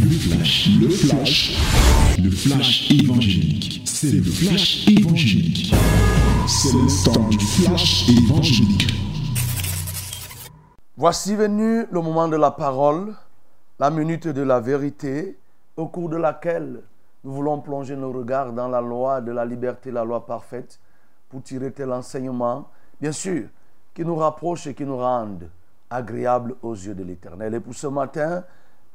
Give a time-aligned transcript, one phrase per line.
[0.00, 1.56] Le flash, le flash,
[2.22, 3.82] le flash évangélique.
[3.84, 5.74] C'est le flash évangélique.
[6.46, 8.86] C'est le temps du flash évangélique.
[10.96, 13.14] Voici venu le moment de la parole,
[13.78, 15.38] la minute de la vérité,
[15.76, 16.82] au cours de laquelle
[17.24, 20.78] nous voulons plonger nos regards dans la loi de la liberté, la loi parfaite,
[21.28, 22.68] pour tirer tel enseignement,
[23.00, 23.48] bien sûr,
[23.94, 25.48] qui nous rapproche et qui nous rende
[25.90, 27.54] agréables aux yeux de l'Éternel.
[27.54, 28.44] Et pour ce matin,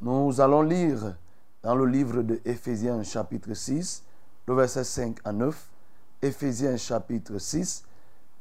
[0.01, 1.15] nous allons lire
[1.61, 4.03] dans le livre de Éphésiens chapitre 6,
[4.47, 5.69] le verset 5 à 9.
[6.23, 7.83] Éphésiens chapitre 6,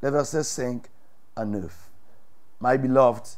[0.01, 0.83] le verset 5
[1.35, 1.91] à 9.
[2.59, 3.37] My beloved,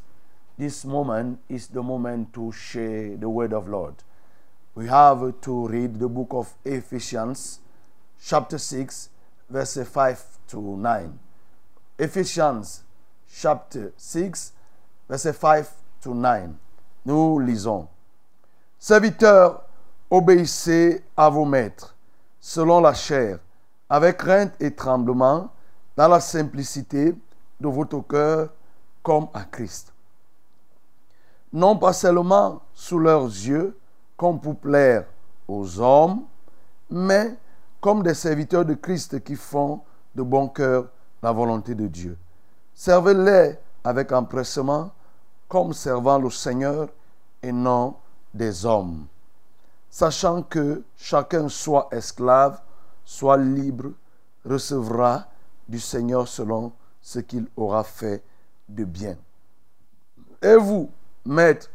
[0.57, 3.95] this moment is the moment to share the word of Lord.
[4.76, 7.59] We have to read the book of Ephesians
[8.21, 9.09] chapter 6,
[9.49, 11.20] verset 5 to 9.
[11.99, 12.84] Ephesians
[13.29, 14.53] chapter 6,
[15.09, 15.70] verset 5
[16.01, 16.57] to 9.
[17.05, 17.87] Nous lisons.
[18.85, 19.61] Serviteurs,
[20.09, 21.95] obéissez à vos maîtres,
[22.41, 23.40] selon la chair,
[23.87, 25.49] avec crainte et tremblement,
[25.95, 27.15] dans la simplicité
[27.62, 28.49] de votre cœur,
[29.01, 29.93] comme à Christ.
[31.53, 33.79] Non pas seulement sous leurs yeux,
[34.17, 35.05] comme pour plaire
[35.47, 36.23] aux hommes,
[36.90, 37.37] mais
[37.79, 39.79] comme des serviteurs de Christ qui font
[40.13, 40.90] de bon cœur
[41.21, 42.18] la volonté de Dieu.
[42.73, 44.91] Servez-les avec empressement,
[45.47, 46.90] comme servant le Seigneur
[47.41, 47.95] et non
[48.34, 49.07] des hommes,
[49.89, 52.62] sachant que chacun soit esclave,
[53.05, 53.91] soit libre,
[54.45, 55.27] recevra
[55.67, 58.23] du Seigneur selon ce qu'il aura fait
[58.67, 59.17] de bien.
[60.41, 60.90] Et vous,
[61.25, 61.70] maîtres,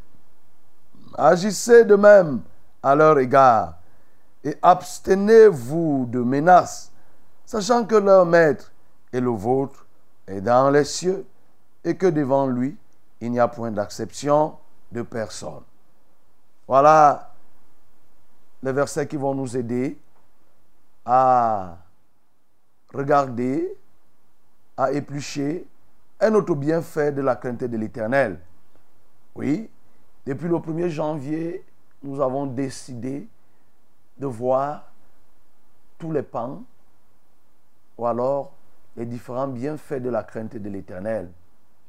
[1.15, 2.43] agissez de même
[2.83, 3.75] à leur égard
[4.45, 6.93] et abstenez-vous de menaces,
[7.45, 8.73] sachant que leur maître
[9.13, 9.87] et le vôtre
[10.27, 11.27] est dans les cieux
[11.85, 12.77] et que devant lui,
[13.21, 14.57] il n'y a point d'acception
[14.93, 15.63] de personne.
[16.69, 17.33] Voilà
[18.63, 19.99] les versets qui vont nous aider
[21.07, 21.79] à
[22.93, 23.75] regarder,
[24.77, 25.67] à éplucher
[26.21, 28.39] un autre bienfait de la crainte de l'Éternel.
[29.35, 29.71] Oui,
[30.27, 31.65] depuis le 1er janvier,
[32.03, 33.27] nous avons décidé
[34.19, 34.93] de voir
[35.99, 36.63] tous les pans
[37.97, 38.53] ou alors
[38.95, 41.31] les différents bienfaits de la crainte de l'Éternel.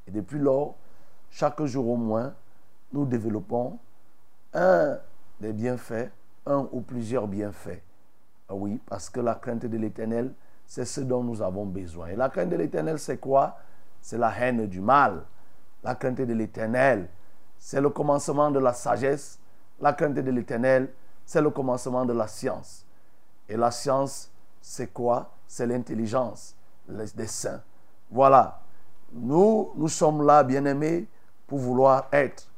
[0.08, 0.76] Et depuis lors,
[1.32, 2.34] chaque jour au moins,
[2.94, 3.78] nous développons
[4.54, 4.98] un
[5.40, 6.12] des bienfaits,
[6.46, 7.82] un ou plusieurs bienfaits.
[8.50, 10.34] Ah oui, parce que la crainte de l'Éternel,
[10.66, 12.08] c'est ce dont nous avons besoin.
[12.08, 13.58] Et la crainte de l'Éternel, c'est quoi?
[14.02, 15.24] C'est la haine du mal.
[15.84, 17.10] La crainte de l'Éternel,
[17.58, 19.40] c'est le commencement de la sagesse.
[19.80, 20.90] La crainte de l'Éternel,
[21.26, 22.86] c'est le commencement de la science.
[23.48, 25.32] Et la science, c'est quoi?
[25.48, 26.56] C'est l'intelligence
[26.88, 27.62] des saints.
[28.12, 28.62] Voilà.
[29.14, 31.08] Nous, nous sommes là, bien-aimés,
[31.48, 32.49] pour vouloir être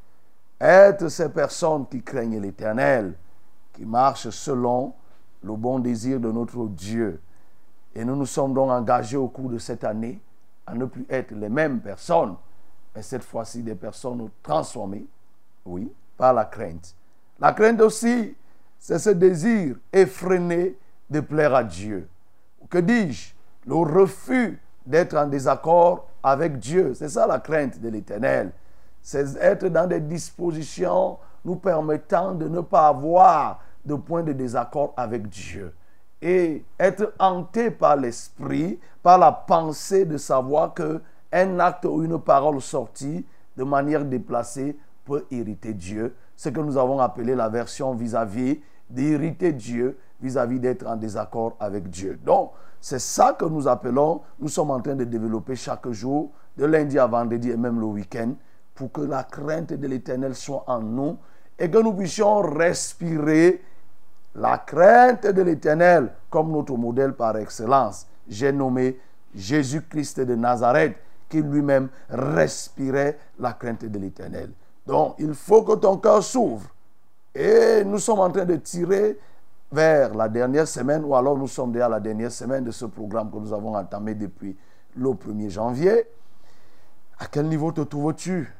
[0.62, 3.16] être ces personnes qui craignent l'Éternel,
[3.74, 4.94] qui marchent selon
[5.44, 7.20] le bon désir de notre Dieu.
[7.96, 10.22] Et nous nous sommes donc engagés au cours de cette année
[10.68, 12.36] à ne plus être les mêmes personnes,
[12.96, 15.08] mais cette fois-ci des personnes transformées,
[15.66, 16.96] oui, par la crainte.
[17.40, 18.36] La crainte aussi,
[18.78, 20.78] c'est ce désir effréné
[21.10, 22.08] de plaire à Dieu.
[22.70, 23.34] Que dis-je?
[23.66, 26.94] Le refus d'être en désaccord avec Dieu.
[26.94, 28.52] C'est ça la crainte de l'Éternel
[29.02, 34.94] c'est être dans des dispositions nous permettant de ne pas avoir de point de désaccord
[34.96, 35.74] avec Dieu.
[36.22, 41.02] Et être hanté par l'esprit, par la pensée de savoir que
[41.32, 43.26] un acte ou une parole sortie
[43.58, 46.16] de manière déplacée peut irriter Dieu.
[46.36, 51.90] Ce que nous avons appelé la version vis-à-vis d'irriter Dieu, vis-à-vis d'être en désaccord avec
[51.90, 52.20] Dieu.
[52.24, 56.66] Donc, c'est ça que nous appelons, nous sommes en train de développer chaque jour, de
[56.66, 58.34] lundi à vendredi et même le week-end,
[58.82, 61.16] pour que la crainte de l'Éternel soit en nous
[61.60, 63.62] et que nous puissions respirer
[64.34, 68.08] la crainte de l'Éternel comme notre modèle par excellence.
[68.28, 69.00] J'ai nommé
[69.36, 70.98] Jésus-Christ de Nazareth
[71.30, 74.50] qui lui-même respirait la crainte de l'Éternel.
[74.88, 76.68] Donc il faut que ton cœur s'ouvre.
[77.36, 79.20] Et nous sommes en train de tirer
[79.72, 82.86] vers la dernière semaine, ou alors nous sommes déjà à la dernière semaine de ce
[82.86, 84.58] programme que nous avons entamé depuis
[84.96, 86.08] le 1er janvier.
[87.20, 88.52] À quel niveau te trouves-tu?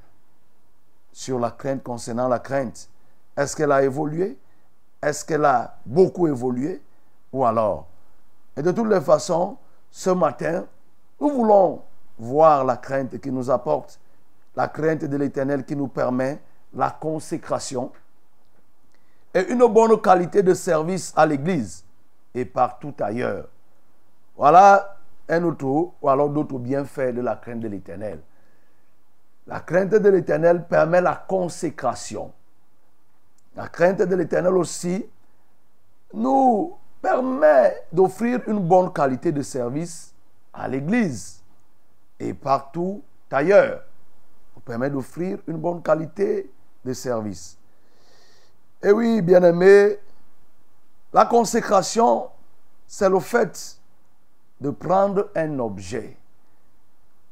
[1.12, 2.90] Sur la crainte concernant la crainte.
[3.36, 4.38] Est-ce qu'elle a évolué?
[5.02, 6.82] Est-ce qu'elle a beaucoup évolué?
[7.34, 7.88] Ou alors
[8.56, 9.58] Et de toutes les façons,
[9.90, 10.66] ce matin,
[11.20, 11.82] nous voulons
[12.20, 14.00] voir la crainte qui nous apporte,
[14.56, 16.40] la crainte de l'Éternel qui nous permet
[16.74, 17.92] la consécration
[19.34, 21.84] et une bonne qualité de service à l'Église
[22.34, 23.48] et partout ailleurs.
[24.36, 24.98] Voilà
[25.30, 25.66] un autre
[26.02, 28.20] ou alors d'autres bienfaits de la crainte de l'Éternel.
[29.52, 32.32] La crainte de l'Éternel permet la consécration.
[33.54, 35.06] La crainte de l'Éternel aussi
[36.14, 40.14] nous permet d'offrir une bonne qualité de service
[40.54, 41.44] à l'Église
[42.18, 43.84] et partout ailleurs.
[44.56, 46.50] Nous permet d'offrir une bonne qualité
[46.86, 47.58] de service.
[48.82, 50.00] Et oui, bien aimé,
[51.12, 52.30] la consécration,
[52.88, 53.82] c'est le fait
[54.62, 56.16] de prendre un objet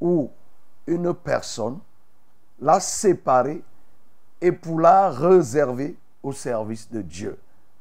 [0.01, 0.30] ou
[0.86, 1.80] une personne,
[2.61, 3.63] la séparer
[4.41, 7.38] et pour la réserver au service de Dieu.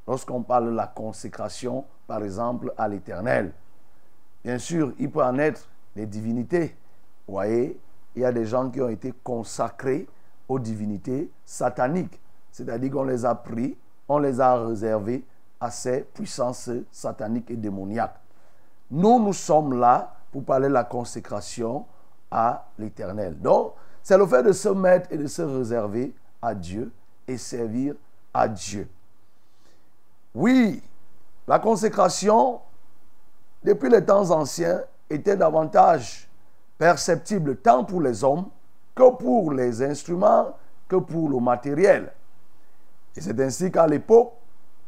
[0.07, 3.53] Lorsqu'on parle de la consécration, par exemple, à l'éternel,
[4.45, 6.75] bien sûr, il peut en être des divinités.
[7.27, 7.79] Vous voyez,
[8.15, 10.07] il y a des gens qui ont été consacrés
[10.49, 12.19] aux divinités sataniques.
[12.51, 13.77] C'est-à-dire qu'on les a pris,
[14.09, 15.25] on les a réservés
[15.61, 18.19] à ces puissances sataniques et démoniaques.
[18.91, 21.85] Nous, nous sommes là pour parler de la consécration
[22.31, 23.39] à l'éternel.
[23.39, 23.75] Donc,
[24.09, 26.91] c'est le fait de se mettre et de se réserver à Dieu
[27.27, 27.95] et servir
[28.33, 28.89] à Dieu.
[30.35, 30.83] Oui,
[31.47, 32.59] la consécration,
[33.63, 36.27] depuis les temps anciens, était davantage
[36.79, 38.47] perceptible tant pour les hommes
[38.95, 40.57] que pour les instruments,
[40.89, 42.11] que pour le matériel.
[43.15, 44.33] Et c'est ainsi qu'à l'époque,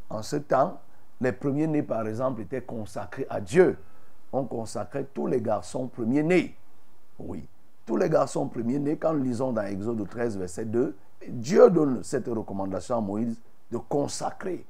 [0.08, 0.80] en ce temps,
[1.20, 3.76] les premiers-nés, par exemple, étaient consacrés à Dieu.
[4.32, 6.56] On consacrait tous les garçons premiers-nés.
[7.18, 7.46] Oui,
[7.86, 10.94] tous les garçons premiers-nés, quand nous lisons dans Exode 13, verset 2,
[11.28, 13.40] Dieu donne cette recommandation à Moïse
[13.70, 14.64] de consacrer,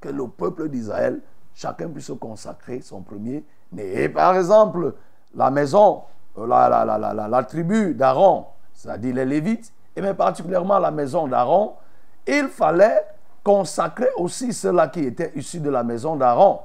[0.00, 1.20] que le peuple d'Israël,
[1.54, 3.44] chacun puisse consacrer son premier-né.
[3.78, 4.94] Et par exemple,
[5.34, 6.02] la maison,
[6.38, 11.74] euh, la, tribu d'Aaron, c'est-à-dire les Lévites, et particulièrement la maison d'Aaron,
[12.26, 13.04] il fallait
[13.42, 16.60] consacrer aussi ceux-là qui étaient issus de la maison d'Aaron.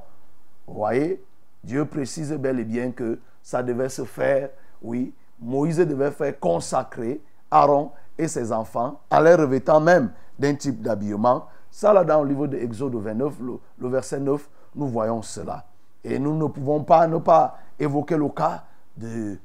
[0.67, 1.23] Vous voyez,
[1.63, 4.49] Dieu précise bel et bien que ça devait se faire,
[4.81, 7.21] oui, Moïse devait faire consacrer
[7.51, 11.47] Aaron et ses enfants en les revêtant même d'un type d'habillement.
[11.71, 13.33] Ça, là, dans le livre de Exode 29,
[13.79, 15.65] le, verset 9, nous voyons cela.
[16.03, 18.63] Et nous ne pouvons pas ne pas évoquer le cas
[18.97, 19.37] de,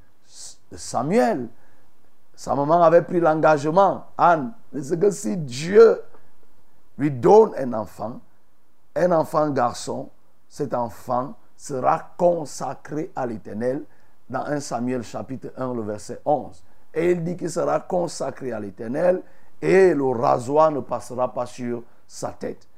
[0.70, 1.48] de Samuel.
[2.34, 6.00] Sa maman avait pris l'engagement, Anne, c'est que si Dieu
[6.98, 8.20] lui donne un enfant,
[8.96, 10.08] un enfant garçon,
[10.48, 13.84] cet enfant sera consacré à l'Éternel
[14.28, 16.62] dans 1 Samuel chapitre 1, le verset 11.
[16.94, 19.22] Et il dit qu'il sera consacré à l'Éternel
[19.60, 22.68] et le rasoir ne passera pas sur sa tête.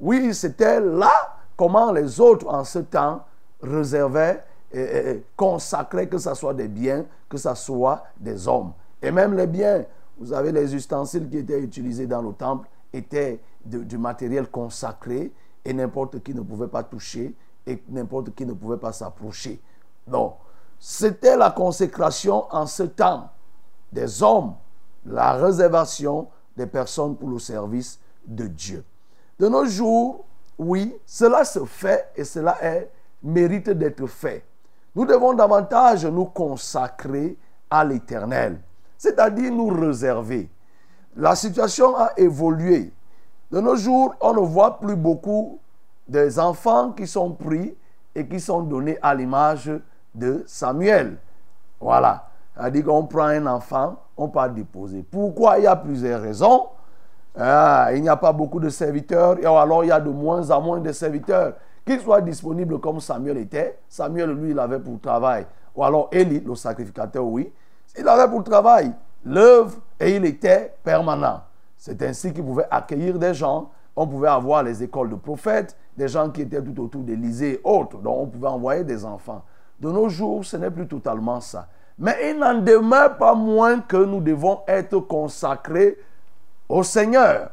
[0.00, 1.12] Oui, c'était là
[1.56, 3.24] comment les autres en ce temps
[3.60, 4.42] réservaient
[4.72, 8.72] et, consacraient que ce soit des biens, que ce soit des hommes.
[9.02, 9.84] Et même les biens,
[10.18, 15.32] vous avez les ustensiles qui étaient utilisés dans le temple, étaient du matériel consacré
[15.64, 17.34] et n'importe qui ne pouvait pas toucher
[17.66, 19.60] et n'importe qui ne pouvait pas s'approcher.
[20.06, 20.36] Donc,
[20.78, 23.30] c'était la consécration en ce temps
[23.92, 24.54] des hommes,
[25.04, 28.84] la réservation des personnes pour le service de Dieu.
[29.38, 30.24] De nos jours,
[30.58, 32.90] oui, cela se fait et cela est,
[33.22, 34.44] mérite d'être fait.
[34.94, 37.36] Nous devons davantage nous consacrer
[37.70, 38.60] à l'éternel,
[38.96, 40.50] c'est-à-dire nous réserver.
[41.16, 42.92] La situation a évolué.
[43.50, 45.58] De nos jours, on ne voit plus beaucoup
[46.06, 47.76] des enfants qui sont pris
[48.14, 49.70] et qui sont donnés à l'image
[50.14, 51.18] de Samuel.
[51.80, 52.26] Voilà.
[52.54, 55.04] C'est-à-dire qu'on prend un enfant, on peut déposer.
[55.08, 55.58] Pourquoi?
[55.58, 56.66] Il y a plusieurs raisons.
[57.38, 60.50] Ah, il n'y a pas beaucoup de serviteurs, et alors il y a de moins
[60.50, 61.54] en moins de serviteurs.
[61.86, 63.78] Qu'ils soient disponibles comme Samuel était.
[63.88, 65.46] Samuel, lui, il avait pour travail.
[65.76, 67.52] Ou alors Élie, le sacrificateur, oui.
[67.96, 68.92] Il avait pour travail
[69.24, 71.42] l'œuvre et il était permanent.
[71.76, 73.70] C'est ainsi qu'il pouvait accueillir des gens.
[73.94, 77.60] On pouvait avoir les écoles de prophètes, des gens qui étaient tout autour d'Élysée et
[77.64, 77.98] autres.
[77.98, 79.42] Donc on pouvait envoyer des enfants.
[79.80, 81.68] De nos jours, ce n'est plus totalement ça.
[81.98, 85.98] Mais il n'en demeure pas moins que nous devons être consacrés
[86.68, 87.50] au Seigneur.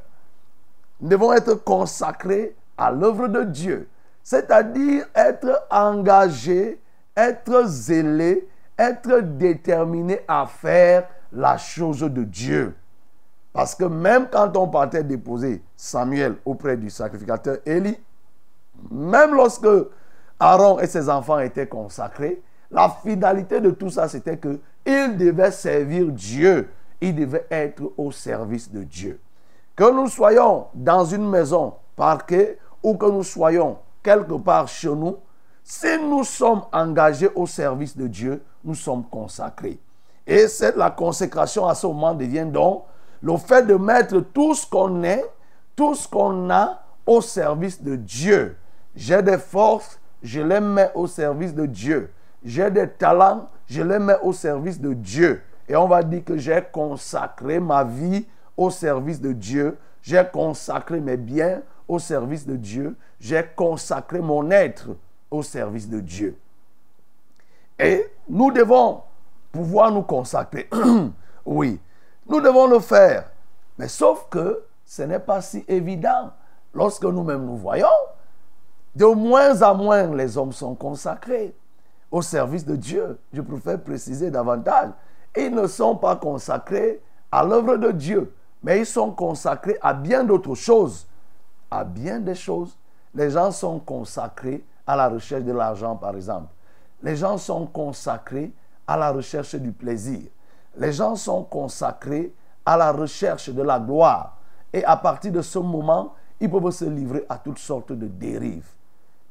[1.01, 3.89] Nous devons être consacrés à l'œuvre de Dieu.
[4.23, 6.81] C'est-à-dire être engagés,
[7.15, 12.75] être zélés, être déterminés à faire la chose de Dieu.
[13.53, 17.97] Parce que même quand on partait déposer Samuel auprès du sacrificateur Élie,
[18.91, 19.67] même lorsque
[20.39, 25.51] Aaron et ses enfants étaient consacrés, la finalité de tout ça, c'était que il devait
[25.51, 26.69] servir Dieu.
[27.01, 29.19] Il devait être au service de Dieu.
[29.75, 35.17] Que nous soyons dans une maison parquée ou que nous soyons quelque part chez nous,
[35.63, 39.79] si nous sommes engagés au service de Dieu, nous sommes consacrés.
[40.27, 42.83] Et c'est la consécration à ce moment devient donc
[43.21, 45.25] le fait de mettre tout ce qu'on est,
[45.75, 48.55] tout ce qu'on a au service de Dieu.
[48.95, 52.11] J'ai des forces, je les mets au service de Dieu.
[52.43, 55.41] J'ai des talents, je les mets au service de Dieu.
[55.69, 58.25] Et on va dire que j'ai consacré ma vie
[58.57, 59.77] au service de Dieu.
[60.01, 62.95] J'ai consacré mes biens au service de Dieu.
[63.19, 64.89] J'ai consacré mon être
[65.29, 66.37] au service de Dieu.
[67.77, 69.01] Et nous devons
[69.51, 70.67] pouvoir nous consacrer.
[71.45, 71.79] oui,
[72.27, 73.29] nous devons le faire.
[73.77, 76.31] Mais sauf que ce n'est pas si évident.
[76.73, 77.87] Lorsque nous-mêmes nous voyons,
[78.95, 81.53] de moins en moins les hommes sont consacrés
[82.09, 83.19] au service de Dieu.
[83.33, 84.91] Je préfère préciser davantage.
[85.35, 88.33] Ils ne sont pas consacrés à l'œuvre de Dieu,
[88.63, 91.07] mais ils sont consacrés à bien d'autres choses.
[91.69, 92.77] À bien des choses.
[93.13, 96.53] Les gens sont consacrés à la recherche de l'argent, par exemple.
[97.03, 98.53] Les gens sont consacrés
[98.87, 100.21] à la recherche du plaisir.
[100.77, 102.33] Les gens sont consacrés
[102.65, 104.37] à la recherche de la gloire.
[104.71, 108.74] Et à partir de ce moment, ils peuvent se livrer à toutes sortes de dérives.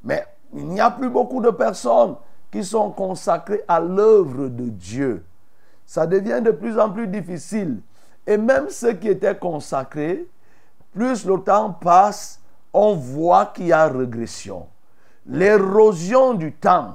[0.05, 2.15] Mais il n'y a plus beaucoup de personnes
[2.53, 5.25] qui sont consacrées à l'œuvre de Dieu.
[5.87, 7.81] Ça devient de plus en plus difficile.
[8.27, 10.27] Et même ceux qui étaient consacrés,
[10.95, 12.41] plus le temps passe,
[12.73, 14.67] on voit qu'il y a régression.
[15.27, 16.95] L'érosion du temps.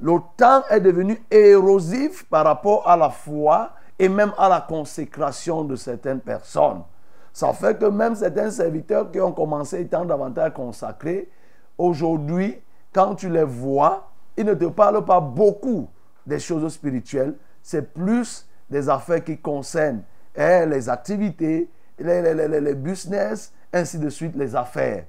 [0.00, 5.64] Le temps est devenu érosif par rapport à la foi et même à la consécration
[5.64, 6.82] de certaines personnes.
[7.32, 11.28] Ça fait que même certains serviteurs qui ont commencé étant davantage consacrés,
[11.78, 12.58] aujourd'hui,
[12.92, 15.88] quand tu les vois, ils ne te parlent pas beaucoup
[16.26, 20.02] des choses spirituelles, c'est plus des affaires qui concernent
[20.34, 21.68] eh, les activités,
[21.98, 25.04] les, les, business, ainsi de suite, les affaires.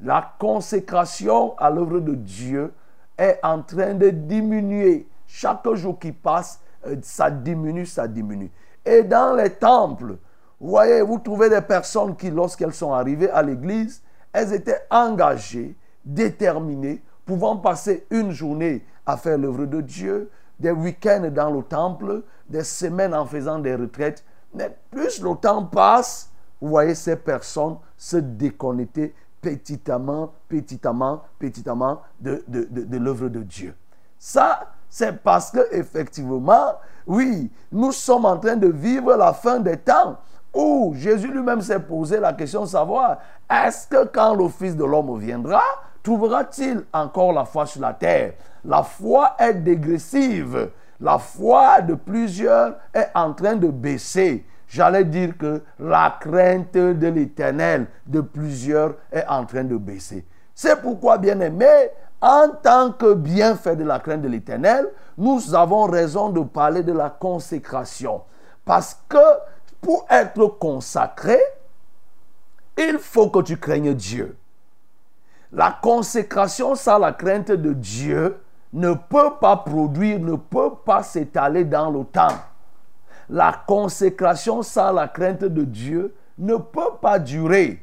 [0.00, 2.72] La consécration à l'œuvre de Dieu
[3.16, 5.06] est en train de diminuer.
[5.26, 8.50] Chaque jour qui passe, euh, ça diminue, ça diminue.
[8.84, 10.16] Et dans les temples,
[10.60, 14.02] vous voyez, vous trouvez des personnes qui, lorsqu'elles sont arrivées à l'église,
[14.32, 21.30] elles étaient engagées, déterminées, pouvant passer une journée à faire l'œuvre de Dieu, des week-ends
[21.32, 24.24] dans le temple, des semaines en faisant des retraites.
[24.54, 26.30] Mais plus le temps passe,
[26.60, 33.40] vous voyez ces personnes se déconnecter petitement, petitement, petitement de, de, de, de l'œuvre de
[33.40, 33.74] Dieu.
[34.18, 36.74] Ça, c'est parce que effectivement,
[37.06, 40.18] oui, nous sommes en train de vivre la fin des temps
[40.54, 43.18] où Jésus lui-même s'est posé la question de savoir,
[43.50, 45.62] est-ce que quand le Fils de l'homme viendra,
[46.04, 48.34] trouvera-t-il encore la foi sur la terre?
[48.64, 50.70] La foi est dégressive.
[51.00, 54.46] La foi de plusieurs est en train de baisser.
[54.68, 60.24] J'allais dire que la crainte de l'éternel de plusieurs est en train de baisser.
[60.54, 65.84] C'est pourquoi, bien aimé, en tant que bienfait de la crainte de l'éternel, nous avons
[65.84, 68.22] raison de parler de la consécration.
[68.64, 69.18] Parce que
[69.80, 71.38] pour être consacré,
[72.78, 74.36] il faut que tu craignes Dieu.
[75.54, 78.40] La consécration sans la crainte de Dieu
[78.72, 82.36] ne peut pas produire, ne peut pas s'étaler dans le temps.
[83.30, 87.80] La consécration sans la crainte de Dieu ne peut pas durer.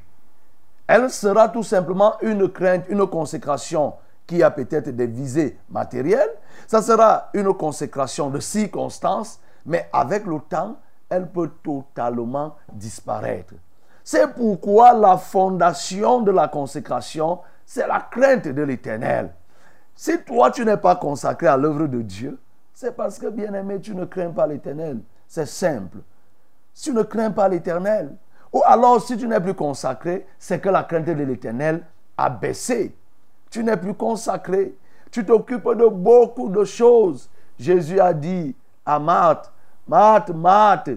[0.85, 3.93] Elle sera tout simplement une crainte, une consécration
[4.27, 6.31] qui a peut-être des visées matérielles.
[6.67, 10.75] Ça sera une consécration de circonstances, mais avec le temps,
[11.09, 13.53] elle peut totalement disparaître.
[14.03, 17.39] C'est pourquoi la fondation de la consécration,
[17.73, 19.31] c'est la crainte de l'éternel.
[19.95, 22.37] Si toi, tu n'es pas consacré à l'œuvre de Dieu,
[22.73, 24.99] c'est parce que, bien aimé, tu ne crains pas l'éternel.
[25.25, 25.99] C'est simple.
[26.73, 28.13] Si tu ne crains pas l'éternel,
[28.51, 31.83] ou alors si tu n'es plus consacré, c'est que la crainte de l'éternel
[32.17, 32.93] a baissé
[33.51, 34.73] tu n'es plus consacré.
[35.11, 37.29] Tu t'occupes de beaucoup de choses.
[37.59, 39.51] Jésus a dit à Marthe,
[39.87, 40.91] Marthe, Marthe,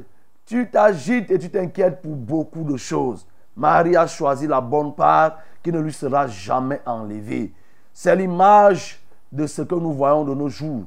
[0.47, 3.27] tu t'agites et tu t'inquiètes pour beaucoup de choses.
[3.57, 7.53] Marie a choisi la bonne part qui ne lui sera jamais enlevée.
[7.93, 9.03] C'est l'image
[9.33, 10.85] de ce que nous voyons de nos jours.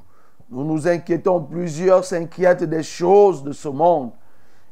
[0.49, 4.11] Nous nous inquiétons, plusieurs s'inquiètent des choses de ce monde.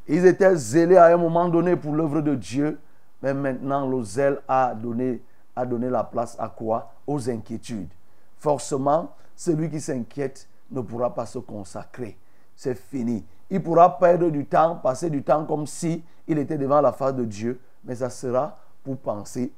[0.08, 2.78] Ils étaient zélés à un moment donné pour l'œuvre de Dieu,
[3.20, 5.20] mais maintenant le zèle a donné
[5.56, 6.92] a donné la place à quoi?
[7.06, 7.88] Aux inquiétudes.
[8.36, 12.18] Forcément, celui qui s'inquiète ne pourra pas se consacrer.
[12.54, 13.24] C'est fini.
[13.48, 17.14] Il pourra perdre du temps, passer du temps comme si il était devant la face
[17.14, 19.50] de Dieu, mais ça sera pour penser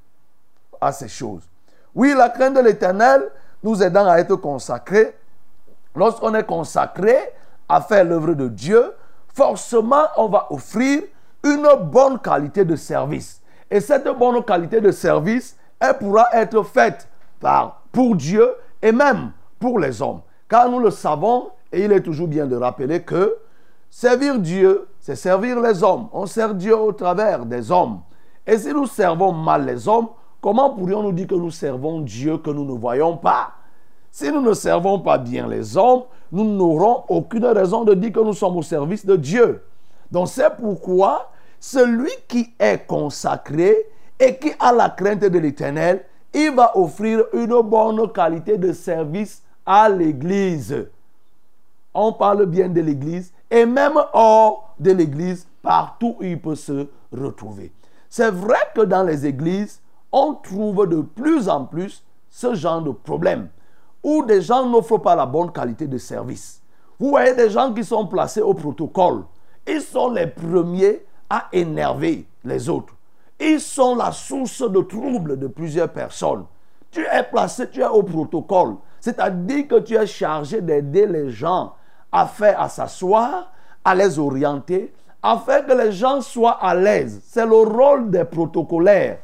[0.81, 1.43] à ces choses.
[1.95, 3.29] Oui, la crainte de l'éternel
[3.63, 5.17] nous aidant à être consacrés.
[5.95, 7.17] Lorsqu'on est consacré
[7.69, 8.93] à faire l'œuvre de Dieu,
[9.35, 11.03] forcément, on va offrir
[11.43, 13.41] une bonne qualité de service.
[13.71, 17.09] Et cette bonne qualité de service elle pourra être faite
[17.41, 20.21] par, pour Dieu et même pour les hommes.
[20.49, 23.37] Car nous le savons, et il est toujours bien de rappeler que
[23.91, 26.09] servir Dieu, c'est servir les hommes.
[26.13, 28.01] On sert Dieu au travers des hommes.
[28.47, 30.09] Et si nous servons mal les hommes,
[30.41, 33.53] comment pourrions-nous dire que nous servons Dieu que nous ne voyons pas?
[34.11, 36.03] Si nous ne servons pas bien les hommes,
[36.33, 39.63] nous n'aurons aucune raison de dire que nous sommes au service de Dieu.
[40.11, 41.31] Donc c'est pourquoi
[41.61, 43.77] celui qui est consacré
[44.19, 49.43] et qui a la crainte de l'Éternel, il va offrir une bonne qualité de service
[49.65, 50.89] à l'Église.
[51.95, 56.87] On parle bien de l'Église et même hors de l'Église, partout où il peut se
[57.13, 57.73] retrouver.
[58.09, 59.81] C'est vrai que dans les églises,
[60.13, 63.49] on trouve de plus en plus ce genre de problème
[64.03, 66.63] où des gens n'offrent pas la bonne qualité de service.
[66.99, 69.25] Vous voyez des gens qui sont placés au protocole.
[69.67, 72.95] Ils sont les premiers à énerver les autres.
[73.39, 76.45] Ils sont la source de troubles de plusieurs personnes.
[76.91, 78.77] Tu es placé, tu es au protocole.
[79.01, 81.75] C'est-à-dire que tu es chargé d'aider les gens
[82.11, 83.53] à faire, à s'asseoir,
[83.85, 87.21] à les orienter, afin que les gens soient à l'aise.
[87.25, 89.19] C'est le rôle des protocolaires.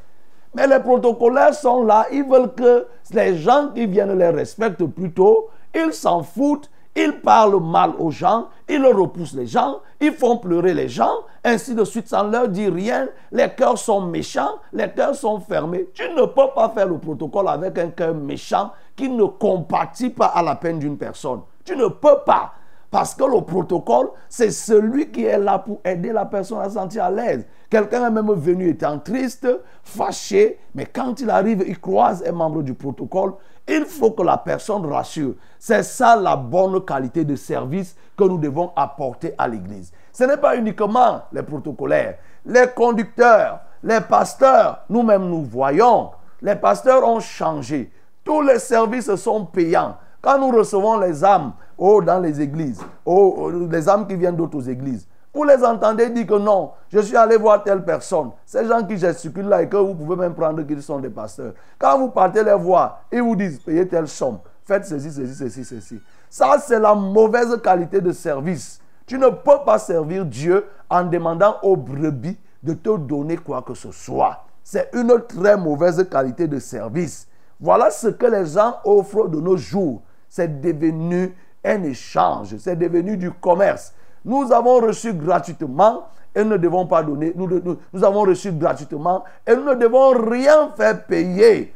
[0.55, 5.49] Mais les protocolaires sont là, ils veulent que les gens qui viennent les respectent plutôt.
[5.75, 10.75] Ils s'en foutent, ils parlent mal aux gens, ils repoussent les gens, ils font pleurer
[10.75, 13.09] les gens, ainsi de suite, sans leur dire rien.
[13.33, 15.89] Les cœurs sont méchants, les cœurs sont fermés.
[15.93, 20.27] Tu ne peux pas faire le protocole avec un cœur méchant qui ne compatit pas
[20.27, 21.41] à la peine d'une personne.
[21.65, 22.53] Tu ne peux pas.
[22.95, 26.75] Parce que le protocole, c'est celui qui est là pour aider la personne à se
[26.75, 27.45] sentir à l'aise.
[27.75, 29.49] Quelqu'un est même venu étant triste,
[29.83, 33.33] fâché, mais quand il arrive, il croise un membre du protocole,
[33.67, 35.35] il faut que la personne rassure.
[35.59, 39.91] C'est ça la bonne qualité de service que nous devons apporter à l'Église.
[40.13, 46.11] Ce n'est pas uniquement les protocolaires, les conducteurs, les pasteurs, nous-mêmes nous voyons,
[46.43, 47.91] les pasteurs ont changé.
[48.23, 49.97] Tous les services sont payants.
[50.21, 54.37] Quand nous recevons les âmes oh, dans les églises, oh, oh, les âmes qui viennent
[54.37, 58.31] d'autres églises, vous les entendez dire que non, je suis allé voir telle personne.
[58.47, 61.55] Ces gens qui gesticulent là et que vous pouvez même prendre qu'ils sont des pasteurs.
[61.79, 65.65] Quand vous partez les voir, ils vous disent payez telle somme, faites ceci, ceci, ceci,
[65.65, 66.01] ceci.
[66.31, 68.81] Ça, c'est la mauvaise qualité de service.
[69.07, 73.75] Tu ne peux pas servir Dieu en demandant aux brebis de te donner quoi que
[73.75, 74.45] ce soit.
[74.63, 77.29] C'est une très mauvaise qualité de service.
[77.61, 80.01] Voilà ce que les gens offrent de nos jours
[80.35, 81.33] c'est devenu
[81.65, 83.95] un échange, c'est devenu du commerce.
[84.25, 87.33] Nous avons reçu gratuitement et nous ne devons pas donner.
[87.37, 91.75] Nous, nous, avons reçu gratuitement et nous ne devons rien faire payer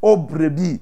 [0.00, 0.80] aux brebis.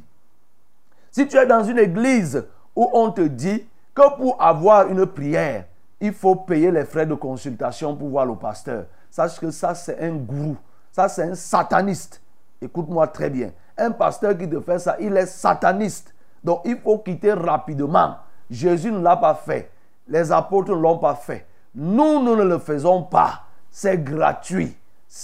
[1.11, 2.45] Si tu es dans une église
[2.77, 5.65] où on te dit que pour avoir une prière,
[6.01, 10.01] il faut payer les frais de consultation pour voir le pasteur, sache que ça c'est
[10.01, 10.57] un gourou,
[10.93, 12.21] ça c'est un sataniste.
[12.61, 13.51] Écoute-moi très bien.
[13.77, 16.15] Un pasteur qui te fait ça, il est sataniste.
[16.45, 18.17] Donc il faut quitter rapidement.
[18.51, 19.71] Jésus ne l'a pas fait.
[20.09, 21.47] Les apôtres ne l'ont pas fait.
[21.75, 23.43] Nous, nous ne le faisons pas.
[23.71, 24.77] C'est gratuit.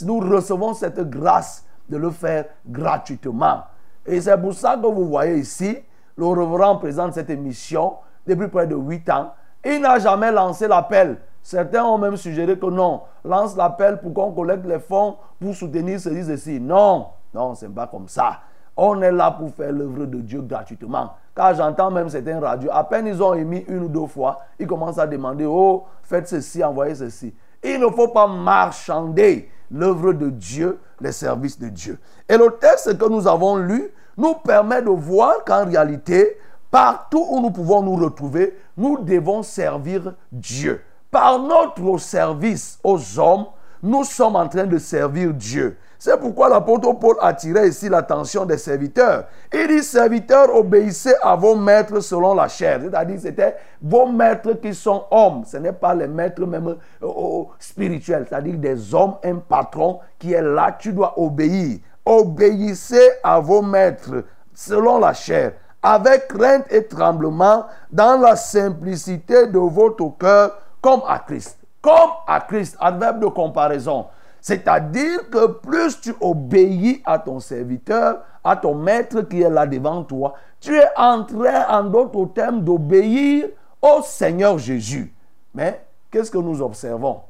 [0.03, 3.63] Nous recevons cette grâce de le faire gratuitement.
[4.07, 5.79] Et c'est pour ça que vous voyez ici,
[6.17, 7.95] le reverend présente cette émission
[8.27, 9.33] depuis près de 8 ans.
[9.65, 11.19] Il n'a jamais lancé l'appel.
[11.43, 16.01] Certains ont même suggéré que non, lance l'appel pour qu'on collecte les fonds pour soutenir
[16.01, 16.61] ceci, ceci.
[16.61, 18.41] Non, non, ce n'est pas comme ça.
[18.77, 21.15] On est là pour faire l'œuvre de Dieu gratuitement.
[21.35, 24.67] Car j'entends même certains radios, à peine ils ont émis une ou deux fois, ils
[24.67, 27.35] commencent à demander, oh, faites ceci, envoyez ceci.
[27.63, 31.99] Il ne faut pas marchander l'œuvre de Dieu, les services de Dieu.
[32.29, 36.39] Et le texte que nous avons lu nous permet de voir qu'en réalité,
[36.71, 40.83] partout où nous pouvons nous retrouver, nous devons servir Dieu.
[41.11, 43.47] Par notre service aux hommes,
[43.83, 45.77] nous sommes en train de servir Dieu.
[46.05, 49.25] C'est pourquoi l'apôtre Paul attirait ici l'attention des serviteurs.
[49.51, 52.79] Il dit, serviteurs, obéissez à vos maîtres selon la chair.
[52.83, 55.45] C'est-à-dire, c'était vos maîtres qui sont hommes.
[55.47, 58.27] Ce n'est pas les maîtres même euh, spirituels.
[58.29, 61.79] C'est-à-dire des hommes, un patron qui est là, tu dois obéir.
[62.05, 69.59] Obéissez à vos maîtres selon la chair, avec crainte et tremblement, dans la simplicité de
[69.59, 71.59] votre cœur, comme à Christ.
[71.81, 74.05] Comme à Christ, adverbe de comparaison.
[74.45, 80.05] C'est-à-dire que plus tu obéis à ton serviteur, à ton maître qui est là devant
[80.05, 83.49] toi, tu es en train, en d'autres termes, d'obéir
[83.81, 85.15] au Seigneur Jésus.
[85.55, 87.23] Mais qu'est-ce que nous observons?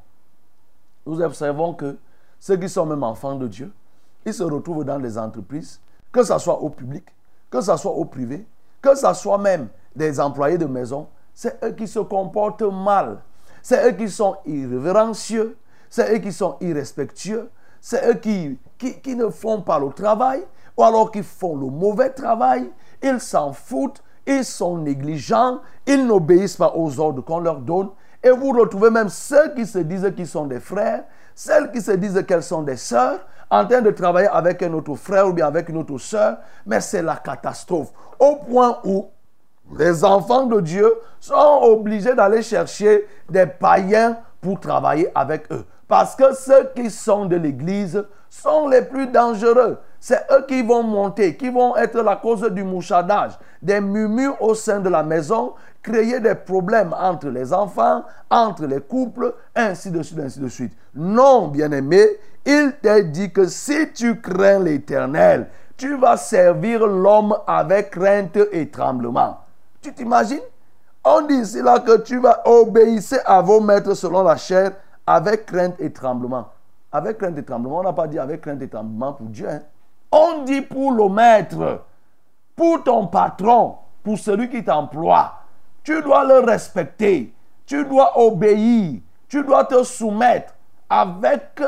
[1.07, 1.96] Nous observons que
[2.40, 3.72] ceux qui sont même enfants de Dieu,
[4.27, 7.05] ils se retrouvent dans les entreprises, que ce soit au public,
[7.48, 8.44] que ce soit au privé,
[8.83, 13.18] que ce soit même des employés de maison, c'est eux qui se comportent mal.
[13.62, 15.57] C'est eux qui sont irrévérencieux,
[15.88, 18.59] c'est eux qui sont irrespectueux, c'est eux qui,
[19.14, 20.42] ne font pas le travail,
[20.77, 22.70] ou alors qui font le mauvais travail,
[23.03, 27.90] ils s'en foutent, ils sont négligents, ils n'obéissent pas aux ordres qu'on leur donne.
[28.23, 31.90] Et vous retrouvez même ceux qui se disent qu'ils sont des frères, celles qui se
[31.90, 33.20] disent qu'elles sont des sœurs,
[33.51, 36.81] en train de travailler avec un autre frère ou bien avec une autre sœur, mais
[36.81, 37.92] c'est la catastrophe.
[38.18, 39.11] Au point où
[39.79, 45.64] les enfants de Dieu sont obligés d'aller chercher des païens pour travailler avec eux.
[45.87, 49.79] Parce que ceux qui sont de l'Église sont les plus dangereux.
[50.01, 54.55] C'est eux qui vont monter, qui vont être la cause du mouchardage, des murmures au
[54.55, 60.03] sein de la maison, créer des problèmes entre les enfants, entre les couples, ainsi de
[60.03, 60.73] suite, ainsi de suite.
[60.94, 62.07] Non, bien-aimé,
[62.44, 68.70] il t'a dit que si tu crains l'Éternel, tu vas servir l'homme avec crainte et
[68.70, 69.38] tremblement.
[69.81, 70.40] Tu t'imagines?
[71.05, 74.73] On dit ici que tu vas obéir à vos maîtres selon la chair
[75.07, 76.49] avec crainte et tremblement.
[76.93, 79.49] Avec crainte et tremblement, on n'a pas dit avec crainte et tremblement pour Dieu.
[79.49, 79.61] Hein.
[80.12, 81.83] On dit pour le maître,
[82.55, 85.40] pour ton patron, pour celui qui t'emploie.
[85.83, 87.35] Tu dois le respecter.
[87.67, 89.01] Tu dois obéir.
[89.29, 90.55] Tu dois te soumettre
[90.88, 91.61] avec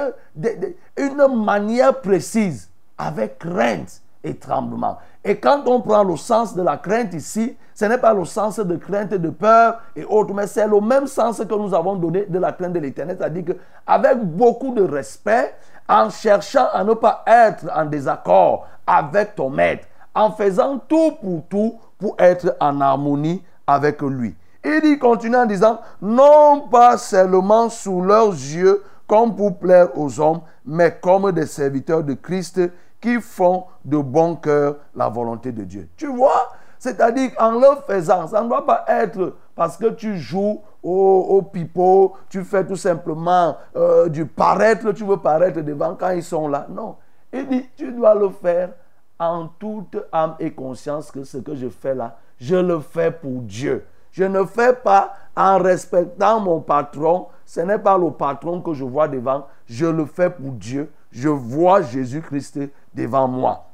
[0.97, 4.99] une manière précise, avec crainte et tremblement.
[5.29, 8.61] Et quand on prend le sens de la crainte ici, ce n'est pas le sens
[8.61, 12.27] de crainte, de peur et autres, mais c'est le même sens que nous avons donné
[12.27, 13.17] de la crainte de l'éternel.
[13.19, 15.53] C'est-à-dire qu'avec beaucoup de respect,
[15.89, 21.43] en cherchant à ne pas être en désaccord avec ton maître, en faisant tout pour
[21.49, 24.37] tout pour être en harmonie avec lui.
[24.65, 30.21] Il dit, continue en disant, non pas seulement sous leurs yeux, comme pour plaire aux
[30.21, 32.61] hommes, mais comme des serviteurs de Christ
[33.01, 35.89] qui font de bon cœur la volonté de Dieu.
[35.97, 36.51] Tu vois?
[36.79, 41.43] C'est-à-dire qu'en le faisant, ça ne doit pas être parce que tu joues au, au
[41.43, 46.49] pipeau, tu fais tout simplement euh, du paraître, tu veux paraître devant quand ils sont
[46.49, 46.67] là.
[46.69, 46.97] Non.
[47.33, 48.71] Il dit, tu dois le faire
[49.19, 53.41] en toute âme et conscience que ce que je fais là, je le fais pour
[53.43, 53.85] Dieu.
[54.13, 57.27] Je ne fais pas en respectant mon patron.
[57.45, 59.47] Ce n'est pas le patron que je vois devant.
[59.67, 60.91] Je le fais pour Dieu.
[61.11, 62.61] Je vois Jésus-Christ
[62.97, 63.67] devant moi.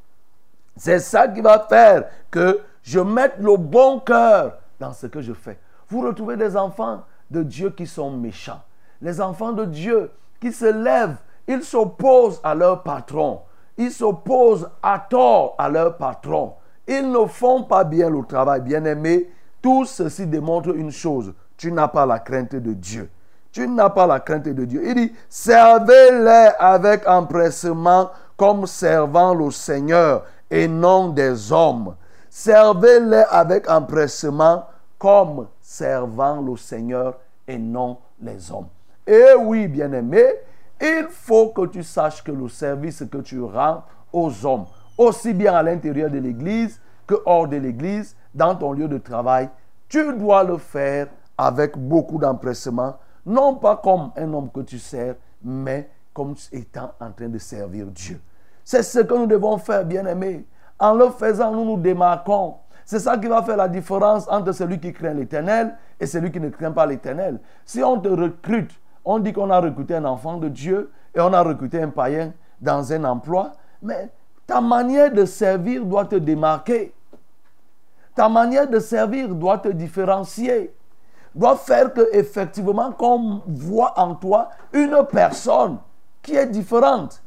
[0.77, 5.33] C'est ça qui va faire que je mette le bon cœur dans ce que je
[5.33, 5.59] fais.
[5.89, 8.61] Vous retrouvez des enfants de Dieu qui sont méchants.
[9.01, 13.41] Les enfants de Dieu qui se lèvent, ils s'opposent à leur patron.
[13.77, 16.55] Ils s'opposent à tort à leur patron.
[16.87, 18.61] Ils ne font pas bien le travail.
[18.61, 19.31] Bien aimé,
[19.61, 21.33] tout ceci démontre une chose.
[21.57, 23.09] Tu n'as pas la crainte de Dieu.
[23.53, 24.83] Tu n'as pas la crainte de Dieu.
[24.85, 28.11] Il dit, servez-les avec empressement
[28.43, 31.95] comme servant le Seigneur et non des hommes.
[32.29, 34.67] Servez-les avec empressement
[34.99, 38.67] comme servant le Seigneur et non les hommes.
[39.07, 40.25] Et oui, bien-aimé,
[40.81, 44.65] il faut que tu saches que le service que tu rends aux hommes,
[44.99, 49.51] aussi bien à l'intérieur de l'Église que hors de l'Église, dans ton lieu de travail,
[49.89, 51.07] tu dois le faire
[51.39, 57.13] avec beaucoup d'empressement, non pas comme un homme que tu sers, mais comme étant en
[57.13, 58.21] train de servir Dieu.
[58.65, 60.47] C'est ce que nous devons faire, bien-aimés.
[60.79, 62.55] En le faisant, nous nous démarquons.
[62.85, 66.41] C'est ça qui va faire la différence entre celui qui craint l'éternel et celui qui
[66.41, 67.41] ne craint pas l'éternel.
[67.65, 68.73] Si on te recrute,
[69.05, 72.33] on dit qu'on a recruté un enfant de Dieu et on a recruté un païen
[72.61, 74.11] dans un emploi, mais
[74.47, 76.93] ta manière de servir doit te démarquer.
[78.15, 80.75] Ta manière de servir doit te différencier.
[81.35, 85.79] Doit faire que effectivement qu'on voit en toi une personne
[86.21, 87.23] qui est différente.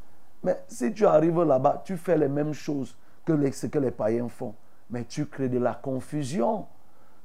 [0.45, 4.29] Mais si tu arrives là-bas, tu fais les mêmes choses que ce que les païens
[4.29, 4.53] font.
[4.91, 6.67] Mais tu crées de la confusion.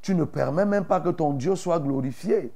[0.01, 2.51] Tu ne permets même pas que ton Dieu soit glorifié.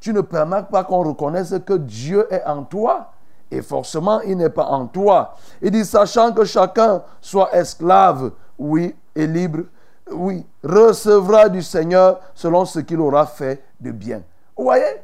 [0.00, 3.12] Tu ne permets pas qu'on reconnaisse que Dieu est en toi.
[3.50, 5.34] Et forcément, il n'est pas en toi.
[5.60, 9.64] Il dit, sachant que chacun soit esclave, oui, et libre,
[10.10, 14.22] oui, recevra du Seigneur selon ce qu'il aura fait de bien.
[14.56, 15.02] Vous voyez,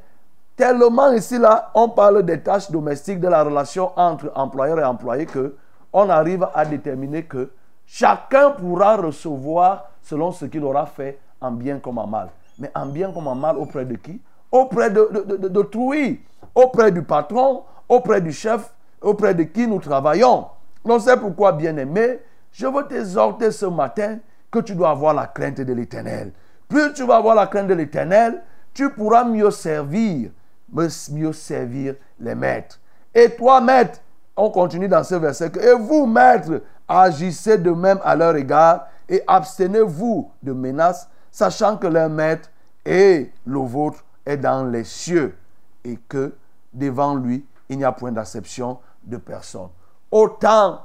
[0.62, 5.26] tellement ici, là, on parle des tâches domestiques, de la relation entre employeur et employé,
[5.26, 5.56] que
[5.92, 7.50] on arrive à déterminer que
[7.84, 12.28] chacun pourra recevoir selon ce qu'il aura fait en bien comme en mal.
[12.60, 14.20] Mais en bien comme en mal auprès de qui?
[14.52, 16.16] Auprès de, de, de,
[16.54, 20.46] auprès du patron, auprès du chef, auprès de qui nous travaillons.
[20.84, 22.20] Donc c'est pourquoi, bien aimé,
[22.52, 26.30] je veux t'exhorter ce matin que tu dois avoir la crainte de l'éternel.
[26.68, 30.30] Plus tu vas avoir la crainte de l'éternel, tu pourras mieux servir,
[30.72, 32.80] mieux servir les maîtres.
[33.14, 34.00] Et toi, maître,
[34.36, 39.22] on continue dans ce verset, et vous, maîtres, agissez de même à leur égard et
[39.26, 42.50] abstenez-vous de menaces, sachant que leur maître
[42.84, 45.36] et le vôtre est dans les cieux
[45.84, 46.34] et que
[46.72, 49.68] devant lui, il n'y a point d'acception de personne.
[50.10, 50.80] Autant,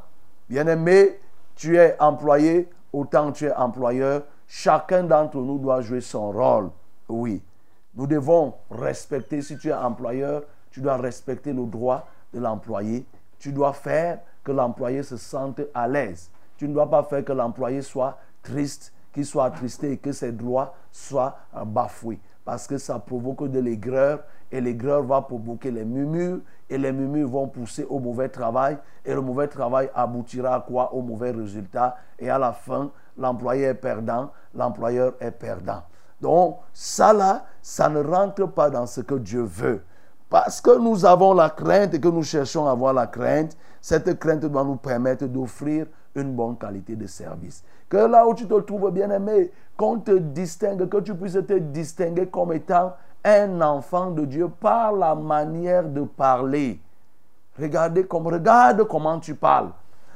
[0.50, 1.20] bien-aimé,
[1.56, 6.70] tu es employé, autant tu es employeur, chacun d'entre nous doit jouer son rôle.
[7.10, 7.42] Oui,
[7.98, 13.04] nous devons respecter, si tu es employeur, tu dois respecter le droit de l'employé.
[13.40, 16.30] Tu dois faire que l'employé se sente à l'aise.
[16.58, 20.32] Tu ne dois pas faire que l'employé soit triste, qu'il soit attristé et que ses
[20.32, 22.20] droits soient bafoués.
[22.46, 27.28] Parce que ça provoque de l'aigreur et l'aigreur va provoquer les murmures et les murmures
[27.28, 30.94] vont pousser au mauvais travail et le mauvais travail aboutira à quoi?
[30.94, 35.82] Au mauvais résultat et à la fin, l'employé est perdant, l'employeur est perdant.
[36.22, 39.84] Donc ça là, ça ne rentre pas dans ce que Dieu veut.
[40.30, 44.20] Parce que nous avons la crainte et que nous cherchons à avoir la crainte, cette
[44.20, 47.64] crainte doit nous permettre d'offrir une bonne qualité de service.
[47.88, 51.58] Que là où tu te trouves bien aimé, qu'on te distingue, que tu puisses te
[51.58, 56.82] distinguer comme étant un enfant de Dieu par la manière de parler.
[57.58, 59.72] Regardez comme, regarde comment tu parles.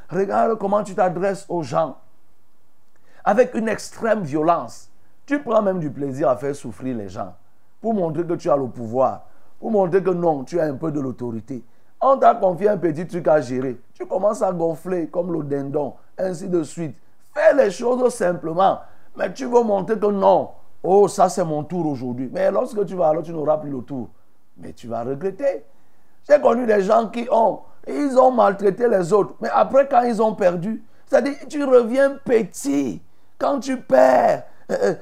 [0.10, 1.98] Regarde comment tu t'adresses aux gens.
[3.24, 4.91] Avec une extrême violence.
[5.32, 7.34] Tu prends même du plaisir à faire souffrir les gens.
[7.80, 9.28] Pour montrer que tu as le pouvoir.
[9.62, 11.64] Pour montrer que non, tu as un peu de l'autorité.
[12.02, 13.80] On t'a confié un petit truc à gérer.
[13.94, 16.98] Tu commences à gonfler comme le dindon, ainsi de suite.
[17.34, 18.80] Fais les choses simplement.
[19.16, 20.50] Mais tu veux montrer que non.
[20.84, 22.30] Oh, ça c'est mon tour aujourd'hui.
[22.30, 24.10] Mais lorsque tu vas alors, tu n'auras plus le tour.
[24.58, 25.64] Mais tu vas regretter.
[26.30, 29.36] J'ai connu des gens qui ont, ils ont maltraité les autres.
[29.40, 33.02] Mais après, quand ils ont perdu, c'est-à-dire, tu reviens petit.
[33.40, 34.44] Quand tu perds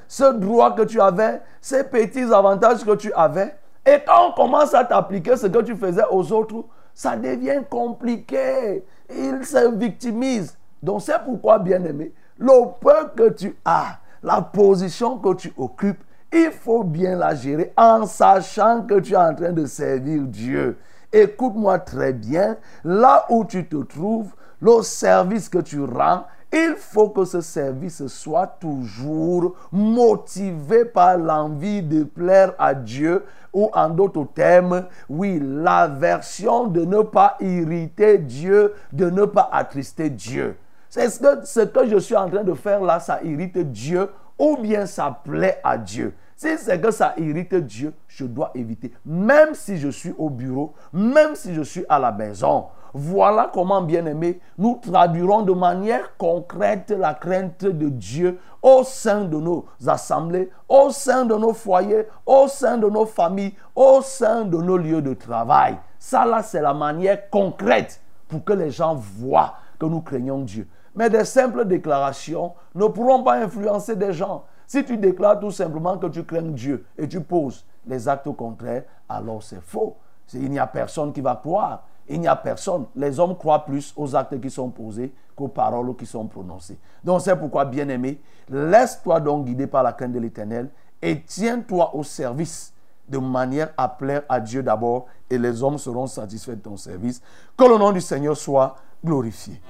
[0.08, 3.56] ce droit que tu avais, ces petits avantages que tu avais,
[3.86, 8.84] et quand on commence à t'appliquer ce que tu faisais aux autres, ça devient compliqué.
[9.10, 10.58] Ils se victimisent.
[10.84, 16.04] Donc c'est pourquoi, bien aimé, le peu que tu as, la position que tu occupes,
[16.32, 20.78] il faut bien la gérer en sachant que tu es en train de servir Dieu.
[21.12, 27.10] Écoute-moi très bien, là où tu te trouves, le service que tu rends, il faut
[27.10, 34.28] que ce service soit toujours motivé par l'envie de plaire à Dieu ou en d'autres
[34.34, 40.56] termes, oui, l'aversion de ne pas irriter Dieu, de ne pas attrister Dieu.
[40.90, 44.10] C'est ce que, ce que je suis en train de faire là, ça irrite Dieu
[44.40, 46.14] ou bien ça plaît à Dieu.
[46.36, 48.94] Si c'est que ça irrite Dieu, je dois éviter.
[49.06, 52.68] Même si je suis au bureau, même si je suis à la maison.
[52.94, 59.26] Voilà comment, bien aimé, nous traduirons de manière concrète la crainte de Dieu au sein
[59.26, 64.46] de nos assemblées, au sein de nos foyers, au sein de nos familles, au sein
[64.46, 65.78] de nos lieux de travail.
[65.98, 70.68] Ça, là, c'est la manière concrète pour que les gens voient que nous craignons Dieu.
[70.96, 74.44] Mais des simples déclarations ne pourront pas influencer des gens.
[74.68, 78.84] Si tu déclares tout simplement que tu crains Dieu et tu poses les actes contraires,
[79.08, 79.98] alors c'est faux.
[80.34, 81.84] Il n'y a personne qui va croire.
[82.10, 82.86] Il n'y a personne.
[82.96, 86.78] Les hommes croient plus aux actes qui sont posés qu'aux paroles qui sont prononcées.
[87.04, 88.20] Donc c'est pourquoi, bien-aimé,
[88.50, 90.70] laisse-toi donc guider par la crainte de l'Éternel
[91.02, 92.74] et tiens-toi au service
[93.08, 97.22] de manière à plaire à Dieu d'abord et les hommes seront satisfaits de ton service.
[97.58, 99.62] Que le nom du Seigneur soit glorifié.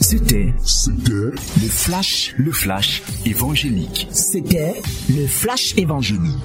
[0.00, 1.32] C'était le
[1.68, 4.08] flash, le flash évangélique.
[4.10, 6.38] C'était le flash évangélique.